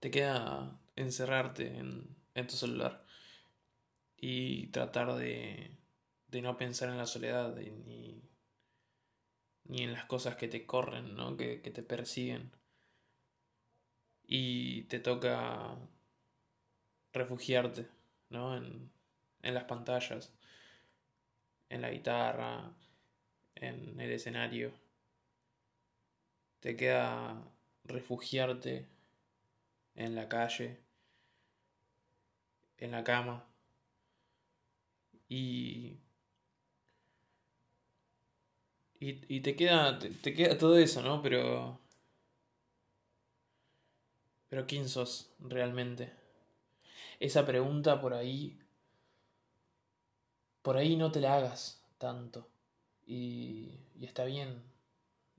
te 0.00 0.10
queda 0.10 0.78
encerrarte 0.96 1.68
en, 1.78 2.16
tu 2.48 2.56
celular 2.56 3.04
y 4.16 4.68
tratar 4.68 5.14
de, 5.14 5.76
de 6.28 6.42
no 6.42 6.56
pensar 6.56 6.88
en 6.88 6.96
la 6.96 7.06
soledad 7.06 7.54
ni, 7.54 8.22
ni 9.64 9.82
en 9.82 9.92
las 9.92 10.06
cosas 10.06 10.36
que 10.36 10.48
te 10.48 10.64
corren, 10.64 11.14
¿no? 11.14 11.36
que, 11.36 11.60
que 11.60 11.70
te 11.70 11.82
persiguen. 11.82 12.50
Y 14.26 14.82
te 14.84 15.00
toca 15.00 15.76
refugiarte 17.12 17.88
¿no? 18.30 18.56
en, 18.56 18.90
en 19.42 19.54
las 19.54 19.64
pantallas, 19.64 20.32
en 21.68 21.82
la 21.82 21.90
guitarra, 21.90 22.72
en 23.54 24.00
el 24.00 24.10
escenario. 24.12 24.72
Te 26.60 26.76
queda 26.76 27.42
refugiarte 27.84 28.88
en 29.94 30.14
la 30.14 30.28
calle, 30.28 30.80
en 32.78 32.90
la 32.92 33.04
cama. 33.04 33.46
Y, 35.28 36.00
y, 38.98 39.40
te, 39.40 39.56
queda, 39.56 39.98
te, 39.98 40.34
queda 40.34 40.58
todo 40.58 40.76
eso, 40.78 41.02
¿no? 41.02 41.22
Pero... 41.22 41.80
Pero 44.48 44.66
¿quién 44.66 44.88
sos 44.88 45.30
realmente? 45.38 46.12
Esa 47.20 47.46
pregunta 47.46 48.00
por 48.00 48.14
ahí... 48.14 48.58
Por 50.62 50.76
ahí 50.76 50.96
no 50.96 51.12
te 51.12 51.20
la 51.20 51.36
hagas 51.36 51.82
tanto. 51.98 52.48
Y, 53.06 53.78
y 53.98 54.04
está 54.04 54.24
bien. 54.24 54.62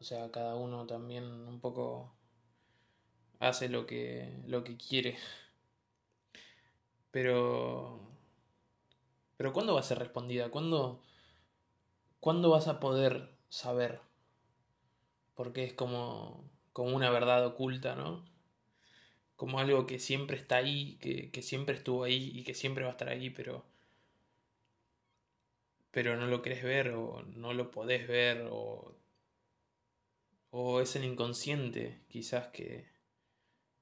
O 0.00 0.04
sea, 0.04 0.30
cada 0.30 0.56
uno 0.56 0.86
también 0.86 1.24
un 1.24 1.60
poco 1.60 2.15
hace 3.40 3.68
lo 3.68 3.86
que, 3.86 4.28
lo 4.46 4.64
que 4.64 4.76
quiere. 4.76 5.16
Pero... 7.10 8.00
Pero 9.36 9.52
¿cuándo 9.52 9.74
va 9.74 9.80
a 9.80 9.82
ser 9.82 9.98
respondida? 9.98 10.50
¿Cuándo, 10.50 11.02
¿Cuándo 12.20 12.50
vas 12.50 12.68
a 12.68 12.80
poder 12.80 13.30
saber? 13.48 14.00
Porque 15.34 15.64
es 15.64 15.74
como, 15.74 16.44
como 16.72 16.96
una 16.96 17.10
verdad 17.10 17.46
oculta, 17.46 17.94
¿no? 17.94 18.24
Como 19.36 19.58
algo 19.60 19.86
que 19.86 19.98
siempre 19.98 20.36
está 20.36 20.56
ahí, 20.56 20.96
que, 21.00 21.30
que 21.30 21.42
siempre 21.42 21.76
estuvo 21.76 22.04
ahí 22.04 22.32
y 22.34 22.44
que 22.44 22.54
siempre 22.54 22.84
va 22.84 22.90
a 22.90 22.92
estar 22.92 23.08
ahí, 23.08 23.30
pero... 23.30 23.64
Pero 25.90 26.16
no 26.16 26.26
lo 26.26 26.42
querés 26.42 26.62
ver 26.62 26.90
o 26.90 27.22
no 27.36 27.52
lo 27.52 27.70
podés 27.70 28.08
ver 28.08 28.48
o... 28.50 28.94
O 30.50 30.80
es 30.80 30.96
el 30.96 31.04
inconsciente 31.04 32.00
quizás 32.08 32.48
que, 32.48 32.95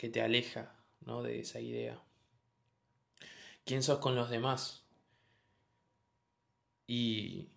que 0.00 0.08
te 0.08 0.22
aleja 0.22 0.72
¿no? 1.02 1.22
de 1.22 1.40
esa 1.40 1.60
idea. 1.60 2.02
¿Quién 3.66 3.82
sos 3.82 3.98
con 3.98 4.14
los 4.16 4.30
demás? 4.30 4.82
Y, 6.86 7.50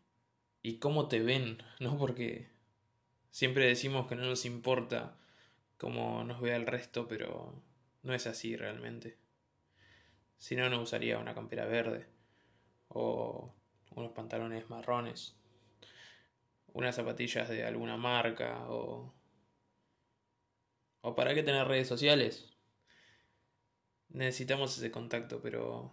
y 0.62 0.78
cómo 0.80 1.08
te 1.08 1.22
ven, 1.22 1.64
¿no? 1.80 1.98
Porque 1.98 2.50
siempre 3.32 3.66
decimos 3.66 4.08
que 4.10 4.16
no 4.16 4.26
nos 4.26 4.44
importa 4.44 5.18
cómo 5.78 6.26
nos 6.26 6.42
vea 6.42 6.58
el 6.58 6.68
resto, 6.68 7.08
pero 7.08 7.64
no 8.02 8.14
es 8.14 8.28
así 8.28 8.58
realmente. 8.58 9.18
Si 10.38 10.58
no, 10.58 10.70
no 10.70 10.82
usaría 10.82 11.20
una 11.20 11.34
campera 11.34 11.64
verde 11.66 12.08
o 12.90 13.56
unos 13.92 14.12
pantalones 14.12 14.70
marrones, 14.70 15.38
unas 16.74 16.94
zapatillas 16.94 17.48
de 17.48 17.64
alguna 17.64 17.96
marca 17.96 18.66
o 18.68 19.14
¿O 21.06 21.16
para 21.16 21.34
qué 21.36 21.44
tener 21.44 21.68
redes 21.68 21.90
sociales? 21.90 22.46
Necesitamos 24.10 24.78
ese 24.78 24.90
contacto, 24.90 25.42
pero... 25.42 25.92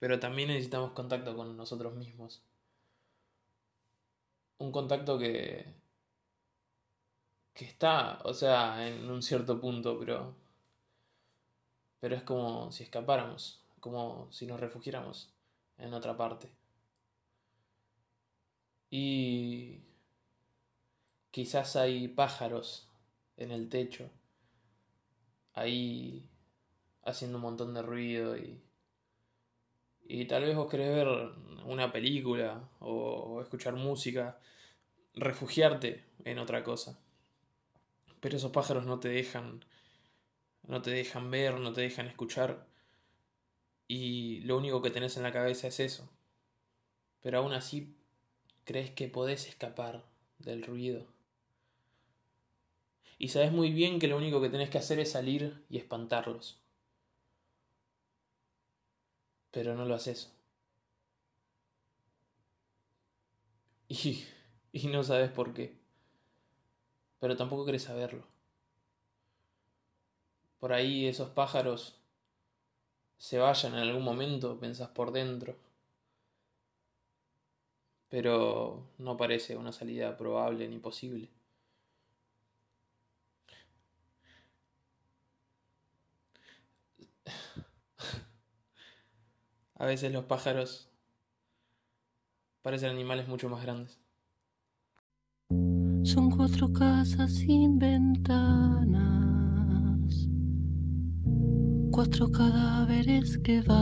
Pero 0.00 0.18
también 0.18 0.48
necesitamos 0.48 0.90
contacto 0.92 1.36
con 1.36 1.56
nosotros 1.56 1.94
mismos. 1.94 2.42
Un 4.58 4.72
contacto 4.72 5.18
que... 5.18 5.72
que 7.54 7.64
está, 7.64 8.18
o 8.24 8.34
sea, 8.34 8.88
en 8.88 9.08
un 9.08 9.22
cierto 9.22 9.60
punto, 9.60 9.98
pero... 10.00 10.34
Pero 12.00 12.16
es 12.16 12.22
como 12.24 12.72
si 12.72 12.82
escapáramos, 12.82 13.62
como 13.80 14.30
si 14.32 14.46
nos 14.46 14.58
refugiáramos 14.58 15.32
en 15.78 15.94
otra 15.94 16.16
parte. 16.16 16.50
Y 18.90 19.80
quizás 21.30 21.76
hay 21.76 22.08
pájaros 22.08 22.93
en 23.36 23.50
el 23.50 23.68
techo, 23.68 24.10
ahí 25.54 26.28
haciendo 27.02 27.38
un 27.38 27.42
montón 27.42 27.74
de 27.74 27.82
ruido 27.82 28.36
y, 28.36 28.60
y 30.06 30.26
tal 30.26 30.44
vez 30.44 30.56
vos 30.56 30.70
querés 30.70 30.94
ver 30.94 31.08
una 31.66 31.92
película 31.92 32.68
o, 32.80 33.40
escuchar 33.40 33.74
música, 33.74 34.38
refugiarte 35.14 36.04
en 36.24 36.38
otra 36.38 36.62
cosa. 36.64 36.98
Pero 38.20 38.36
esos 38.36 38.52
pájaros 38.52 38.86
no 38.86 39.00
te 39.00 39.08
dejan, 39.08 39.64
no 40.66 40.82
te 40.82 40.90
dejan 40.90 41.30
ver, 41.30 41.58
no 41.60 41.72
te 41.72 41.82
dejan 41.82 42.06
escuchar 42.06 42.66
y 43.86 44.40
lo 44.40 44.56
único 44.56 44.80
que 44.80 44.90
tenés 44.90 45.16
en 45.16 45.22
la 45.24 45.32
cabeza 45.32 45.68
es 45.68 45.80
eso. 45.80 46.10
Pero 47.20 47.38
aún 47.38 47.52
así 47.52 47.94
crees 48.64 48.90
que 48.90 49.08
podés 49.08 49.46
escapar 49.46 50.04
del 50.38 50.62
ruido 50.62 51.06
y 53.18 53.28
sabes 53.28 53.52
muy 53.52 53.70
bien 53.72 53.98
que 53.98 54.08
lo 54.08 54.16
único 54.16 54.40
que 54.40 54.48
tenés 54.50 54.70
que 54.70 54.78
hacer 54.78 54.98
es 54.98 55.12
salir 55.12 55.64
y 55.68 55.78
espantarlos. 55.78 56.58
Pero 59.50 59.74
no 59.74 59.84
lo 59.84 59.94
haces. 59.94 60.32
Y, 63.88 64.24
y 64.72 64.88
no 64.88 65.02
sabes 65.04 65.30
por 65.30 65.54
qué. 65.54 65.76
Pero 67.20 67.36
tampoco 67.36 67.64
querés 67.64 67.84
saberlo. 67.84 68.26
Por 70.58 70.72
ahí 70.72 71.06
esos 71.06 71.28
pájaros 71.30 71.94
se 73.18 73.38
vayan 73.38 73.74
en 73.74 73.80
algún 73.80 74.02
momento, 74.02 74.58
pensás 74.58 74.88
por 74.88 75.12
dentro. 75.12 75.56
Pero 78.08 78.86
no 78.98 79.16
parece 79.16 79.56
una 79.56 79.72
salida 79.72 80.16
probable 80.16 80.68
ni 80.68 80.78
posible. 80.78 81.28
A 89.84 89.86
veces 89.86 90.10
los 90.10 90.24
pájaros 90.24 90.88
parecen 92.62 92.88
animales 92.88 93.28
mucho 93.28 93.50
más 93.50 93.62
grandes. 93.62 94.00
Son 96.04 96.30
cuatro 96.34 96.72
casas 96.72 97.34
sin 97.34 97.78
ventanas, 97.78 98.96
cuatro 101.92 102.30
cadáveres 102.32 103.36
que 103.44 103.60
van 103.60 103.76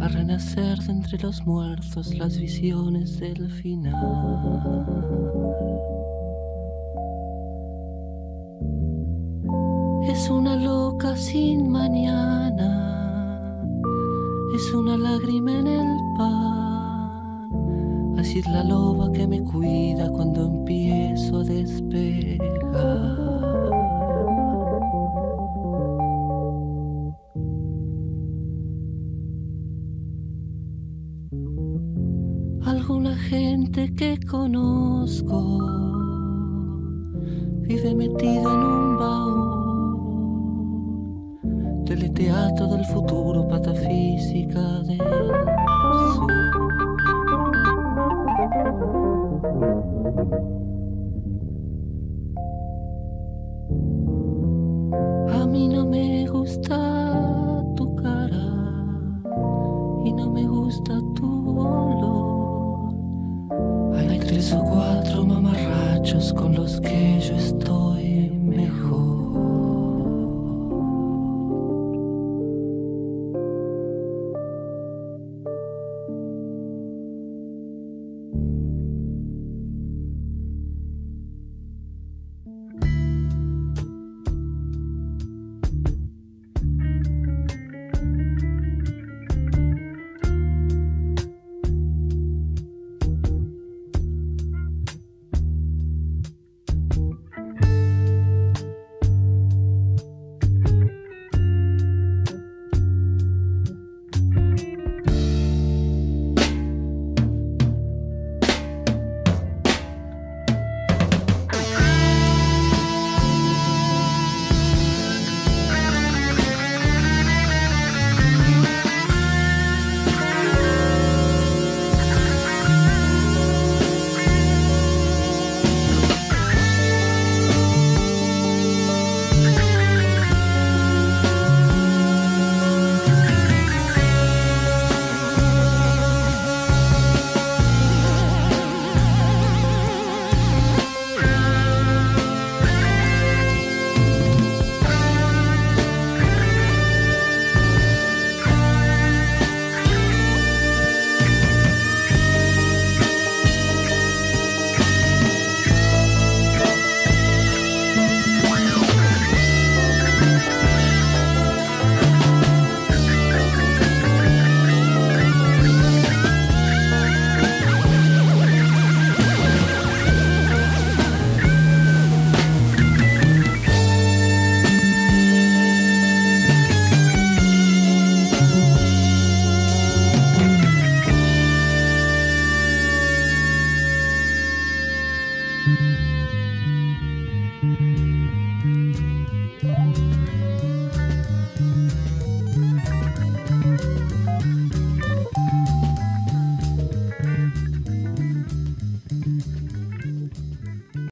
a 0.00 0.08
renacer 0.08 0.78
de 0.78 0.92
entre 0.92 1.18
los 1.18 1.44
muertos 1.44 2.14
las 2.14 2.38
visiones 2.38 3.20
del 3.20 3.50
final. 3.50 3.92
Es 10.10 10.30
una 10.30 10.56
loca 10.56 11.14
sin 11.14 11.68
mañana 11.70 12.17
una 14.74 14.96
lágrima 14.96 15.52
en 15.58 15.66
el 15.66 15.98
pan. 16.16 17.48
Así 18.18 18.40
es 18.40 18.46
la 18.48 18.64
loba 18.64 19.10
que 19.12 19.26
me 19.26 19.42
cuida 19.42 20.10
cuando 20.10 20.46
empiezo 20.46 21.38
a 21.38 21.44
despegar. 21.44 22.38
Alguna 32.64 33.16
gente 33.16 33.94
que 33.94 34.18
conozco 34.28 35.58
vive 37.62 37.94
metida 37.94 38.42
en 38.42 38.48
un 38.48 38.77
A 53.70 55.46
mí 55.46 55.68
no 55.68 55.86
me 55.86 56.26
gusta 56.26 56.76
tu 57.76 57.94
cara 57.96 58.48
y 60.04 60.12
no 60.12 60.30
me 60.30 60.46
gusta 60.46 60.98
tu 61.14 61.60
olor. 61.60 62.94
Hay 63.96 64.18
tres 64.18 64.52
o 64.52 64.62
cuatro 64.62 65.24
mamarrachos 65.24 66.32
con 66.32 66.54
los 66.54 66.80
que 66.80 67.20
yo 67.20 67.36
estoy 67.36 67.97